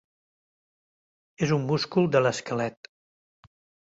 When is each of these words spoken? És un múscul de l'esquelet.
És 1.47 1.53
un 1.59 1.67
múscul 1.71 2.09
de 2.15 2.21
l'esquelet. 2.23 2.89